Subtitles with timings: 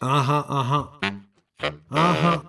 [0.00, 1.00] Aha, aha.
[1.90, 2.42] Aha.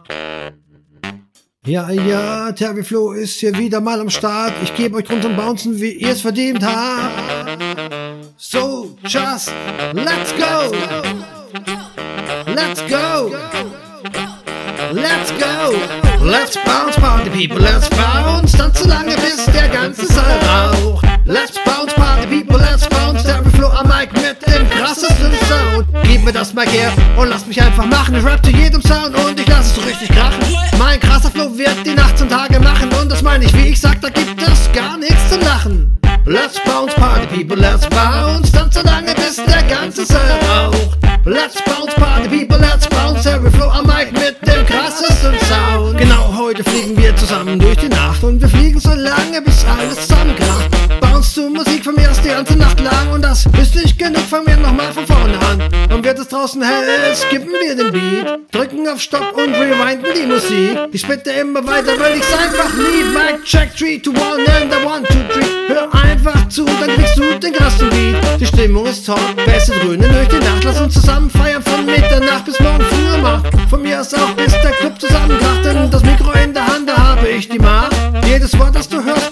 [1.66, 4.54] Ja, ja, Terry Flo ist hier wieder mal am Start.
[4.64, 7.60] Ich gebe euch Grund zum Bouncen, wie ihr es verdient habt.
[8.38, 9.52] So, just
[9.94, 10.72] let's go.
[12.48, 13.32] Let's go.
[14.94, 16.26] Let's go.
[16.26, 18.59] Let's bounce, party people, let's bounce.
[26.60, 28.16] Mic her und lass mich einfach machen.
[28.16, 30.40] Ich rap zu jedem Sound und ich lass es so richtig krachen.
[30.78, 32.90] Mein krasser Flow wird die Nacht und Tage machen.
[33.00, 35.98] Und das meine ich, wie ich sag, da gibt es gar nichts zum Lachen.
[36.26, 38.52] Let's bounce, party people, let's bounce.
[38.52, 40.98] Tanz so lange, bis der ganze Saal raucht.
[41.24, 43.24] Let's bounce, party people, let's bounce.
[43.24, 45.98] Terry Flo am Mic mit dem krassesten Sound.
[45.98, 48.22] Genau heute fliegen wir zusammen durch die Nacht.
[48.22, 50.70] Und wir fliegen so lange, bis alles zusammenkracht.
[51.00, 51.69] Bounce zu Musik
[52.30, 53.12] die ganze Nacht lang.
[53.12, 55.62] Und das ist nicht genug, fangen wir nochmal von vorne an.
[55.92, 58.40] Und wird es draußen hell, skippen wir den Beat.
[58.52, 60.78] Drücken auf Stopp und rewinden die Musik.
[60.92, 63.08] Ich spitte immer weiter, weil ich's einfach lieb.
[63.14, 65.74] Mic check 3 to 1 and the 1, 2, 3.
[65.74, 68.40] Hör einfach zu, dann kriegst du den krassen Beat.
[68.40, 70.64] Die Stimmung ist top, Bässe dröhnen durch die Nacht.
[70.64, 73.48] Lass uns zusammen feiern von Mitternacht bis morgen früh um acht.
[73.70, 75.66] Von mir aus auch bis der Club zusammenkracht.
[75.66, 77.96] Denn das Mikro in der Hand, da habe ich die Macht.
[78.26, 79.29] Jedes Wort, das du hörst,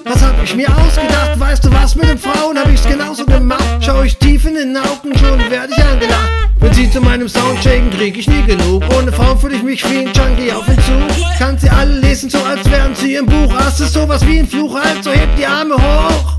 [0.48, 1.40] ich mir ausgedacht?
[1.40, 3.64] Weißt du was, mit den Frauen hab ich's genauso gemacht.
[3.81, 6.30] Schau ich tief in den Augen, schon werd ich angelacht.
[6.59, 8.84] Wenn sie zu meinem Sound shaken, krieg ich nie genug.
[8.98, 11.38] Ohne Frauen fühl ich mich wie ein Junkie auf den Zug.
[11.38, 13.54] Kann sie alle lesen, so als wären sie im Buch.
[13.58, 16.38] Hast es sowas wie ein Fluch, also heb die Arme hoch.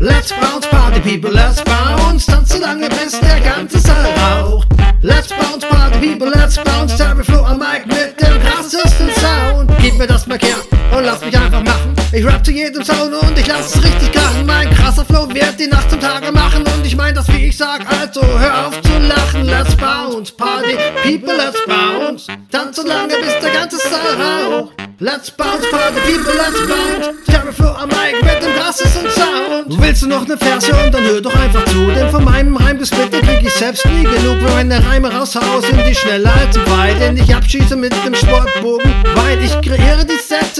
[0.00, 2.26] Let's bounce, party people, let's bounce.
[2.26, 4.68] Tanz so lange, bis der ganze Saal raucht.
[5.00, 6.96] Let's bounce, party people, let's bounce.
[6.96, 9.70] Terry Flo am Mic mit dem krassesten Sound.
[9.80, 10.56] Gib mir das Mic her
[10.96, 11.93] und lass mich einfach machen.
[12.14, 14.46] Ich rap zu jedem Sound und ich lass es richtig krachen.
[14.46, 16.62] Mein krasser Flow wird die Nacht zum Tage machen.
[16.62, 19.46] Und ich mein das, wie ich sag, also hör auf zu lachen.
[19.46, 22.28] Let's bounce, party people, let's bounce.
[22.52, 24.74] Tanz so lange, bis der ganze Saal raucht.
[25.00, 27.24] Let's bounce, party people, let's bounce.
[27.26, 29.82] Terry Flo am Mic mit dem krassesten Sound.
[29.82, 31.86] Willst du noch ne Verse und dann hör doch einfach zu.
[31.96, 34.36] Denn von meinem Reimgesplitter krieg ich selbst nie genug.
[34.40, 37.00] Wenn meine Reime raushau, sind die schneller als weit.
[37.00, 39.40] Denn ich abschieße mit dem Sportbogen weit.
[39.42, 40.53] Ich kreiere die Sätze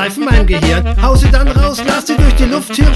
[0.00, 1.02] live in Gehirn.
[1.02, 2.86] Hau sie dann raus, lass sie durch die Luft hier.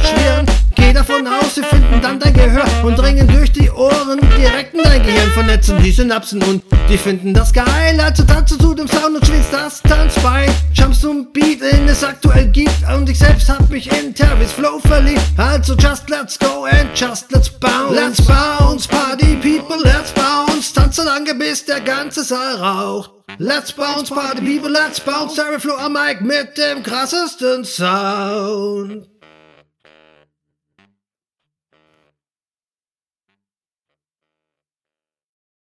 [0.74, 4.82] Geh davon aus, sie finden dann dein Gehör und dringen durch die Ohren direkt in
[4.82, 5.30] dein Gehirn.
[5.32, 8.00] Vernetzen die Synapsen und die finden das geil.
[8.02, 10.50] Also tanze zu dem Sound und schwingst das Tanzbein.
[10.72, 12.82] Jumps zum Beat, den es aktuell gibt.
[12.94, 15.20] Und ich selbst hab mich in Tervis Flow verliebt.
[15.36, 17.94] Also just let's go and just let's bounce.
[17.94, 20.72] Let's bounce, party people, let's bounce.
[20.72, 23.23] Tanz so lange, bis der ganze Saal raucht.
[23.38, 25.34] Let's bounce, party people, let's bounce.
[25.34, 29.08] Terry Flo am Mic mit dem krassesten Sound.